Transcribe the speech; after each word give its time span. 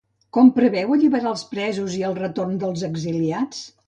Com 0.35 0.47
preveu 0.53 0.93
alliberar 0.95 1.29
els 1.31 1.43
presos 1.51 1.97
i 1.97 2.01
el 2.09 2.17
retorn 2.21 2.57
dels 2.65 2.87
exiliats? 2.89 3.61